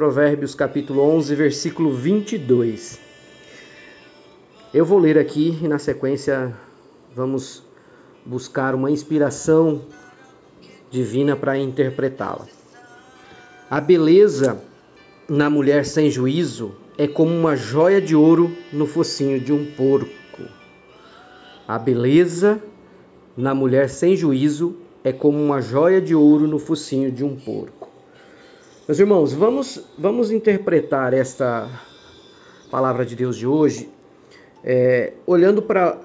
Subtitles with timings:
[0.00, 2.98] Provérbios capítulo 11, versículo 22.
[4.72, 6.56] Eu vou ler aqui e na sequência
[7.14, 7.62] vamos
[8.24, 9.82] buscar uma inspiração
[10.90, 12.46] divina para interpretá-la.
[13.68, 14.64] A beleza
[15.28, 20.10] na mulher sem juízo é como uma joia de ouro no focinho de um porco.
[21.68, 22.58] A beleza
[23.36, 27.89] na mulher sem juízo é como uma joia de ouro no focinho de um porco.
[28.90, 31.70] Meus irmãos, vamos, vamos interpretar esta
[32.72, 33.88] palavra de Deus de hoje
[34.64, 35.96] é, olhando para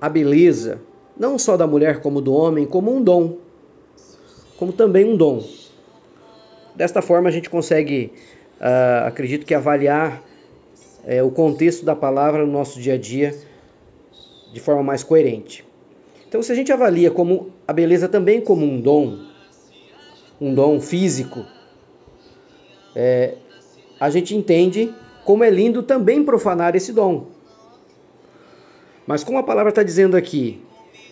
[0.00, 0.80] a beleza,
[1.18, 3.38] não só da mulher como do homem, como um dom,
[4.56, 5.44] como também um dom.
[6.76, 8.12] Desta forma a gente consegue,
[8.60, 10.22] uh, acredito que, avaliar
[11.04, 13.36] é, o contexto da palavra no nosso dia a dia
[14.52, 15.66] de forma mais coerente.
[16.28, 19.18] Então, se a gente avalia como a beleza também como um dom,
[20.40, 21.44] um dom físico,
[22.94, 23.34] é,
[23.98, 24.92] a gente entende
[25.24, 27.26] como é lindo também profanar esse dom.
[29.06, 30.60] Mas como a palavra está dizendo aqui,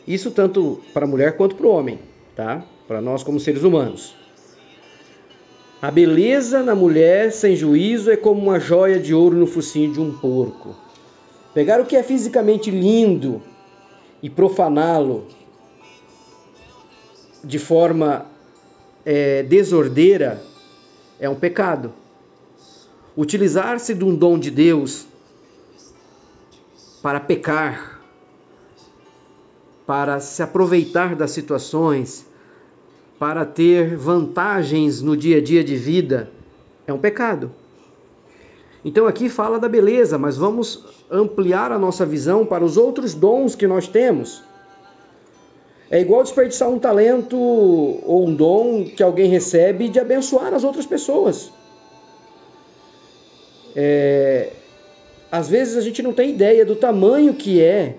[0.06, 1.98] isso tanto para a mulher quanto para o homem,
[2.34, 2.64] tá?
[2.87, 4.14] Para nós como seres humanos.
[5.81, 10.00] A beleza na mulher sem juízo é como uma joia de ouro no focinho de
[10.00, 10.77] um porco.
[11.55, 13.43] Pegar o que é fisicamente lindo
[14.22, 15.27] e profaná-lo
[17.43, 18.27] de forma
[19.06, 20.43] é, desordeira
[21.20, 21.92] é um pecado.
[23.16, 25.06] Utilizar-se de um dom de Deus
[27.03, 28.00] para pecar,
[29.86, 32.26] para se aproveitar das situações,
[33.19, 36.30] para ter vantagens no dia a dia de vida,
[36.86, 37.53] é um pecado.
[38.82, 43.54] Então aqui fala da beleza, mas vamos ampliar a nossa visão para os outros dons
[43.54, 44.42] que nós temos.
[45.91, 50.87] É igual desperdiçar um talento ou um dom que alguém recebe de abençoar as outras
[50.87, 51.51] pessoas.
[53.75, 54.51] É,
[55.33, 57.97] às vezes a gente não tem ideia do tamanho que é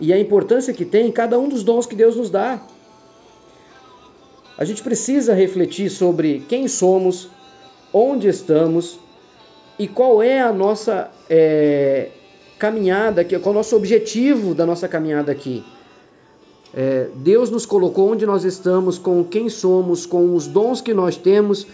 [0.00, 2.60] e a importância que tem cada um dos dons que Deus nos dá.
[4.56, 7.28] A gente precisa refletir sobre quem somos,
[7.92, 8.98] onde estamos
[9.78, 12.08] e qual é a nossa é,
[12.58, 15.62] caminhada, qual é o nosso objetivo da nossa caminhada aqui.
[16.74, 21.16] É, Deus nos colocou onde nós estamos, com quem somos, com os dons que nós
[21.16, 21.66] temos,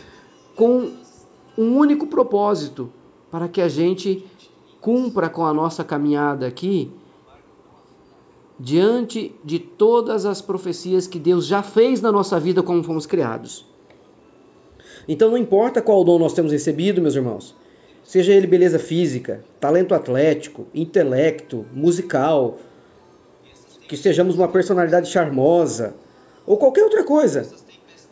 [0.56, 0.90] com
[1.56, 2.90] um único propósito,
[3.30, 4.24] para que a gente
[4.80, 6.90] cumpra com a nossa caminhada aqui
[8.58, 13.64] diante de todas as profecias que Deus já fez na nossa vida como fomos criados.
[15.06, 17.54] Então não importa qual dom nós temos recebido, meus irmãos,
[18.02, 22.58] seja ele beleza física, talento atlético, intelecto, musical,
[23.88, 25.94] que sejamos uma personalidade charmosa
[26.46, 27.48] ou qualquer outra coisa.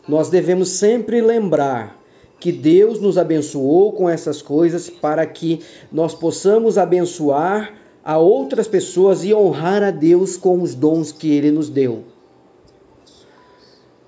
[0.07, 1.97] Nós devemos sempre lembrar
[2.39, 5.61] que Deus nos abençoou com essas coisas para que
[5.91, 7.73] nós possamos abençoar
[8.03, 12.05] a outras pessoas e honrar a Deus com os dons que Ele nos deu.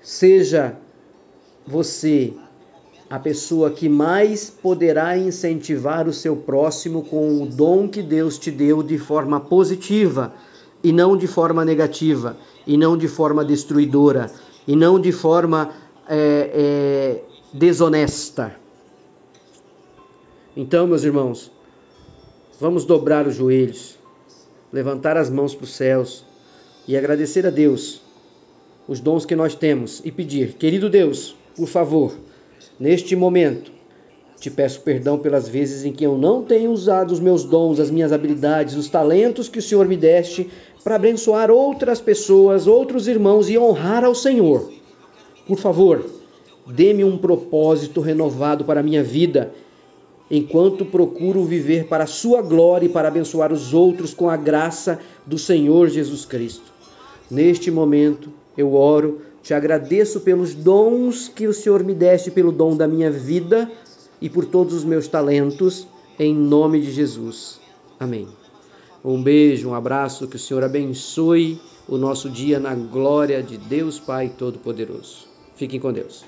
[0.00, 0.76] Seja
[1.66, 2.32] você
[3.08, 8.50] a pessoa que mais poderá incentivar o seu próximo com o dom que Deus te
[8.50, 10.32] deu de forma positiva
[10.82, 12.36] e não de forma negativa,
[12.66, 14.30] e não de forma destruidora,
[14.66, 15.70] e não de forma
[16.08, 17.22] é, é,
[17.52, 18.54] desonesta.
[20.56, 21.50] Então, meus irmãos,
[22.58, 23.98] vamos dobrar os joelhos,
[24.72, 26.24] levantar as mãos para os céus
[26.86, 28.00] e agradecer a Deus
[28.88, 32.12] os dons que nós temos e pedir, querido Deus, por favor,
[32.78, 33.70] neste momento,
[34.40, 37.90] te peço perdão pelas vezes em que eu não tenho usado os meus dons, as
[37.90, 40.50] minhas habilidades, os talentos que o Senhor me deste
[40.82, 44.70] para abençoar outras pessoas, outros irmãos e honrar ao Senhor.
[45.46, 46.04] Por favor,
[46.66, 49.52] dê-me um propósito renovado para a minha vida,
[50.30, 54.98] enquanto procuro viver para a sua glória e para abençoar os outros com a graça
[55.26, 56.72] do Senhor Jesus Cristo.
[57.30, 62.76] Neste momento, eu oro Te agradeço pelos dons que o Senhor me deste, pelo dom
[62.76, 63.70] da minha vida
[64.20, 65.86] e por todos os meus talentos,
[66.18, 67.58] em nome de Jesus.
[67.98, 68.28] Amém.
[69.04, 71.58] Um beijo, um abraço, que o Senhor abençoe
[71.88, 75.26] o nosso dia na glória de Deus Pai Todo-Poderoso.
[75.56, 76.24] Fiquem com Deus.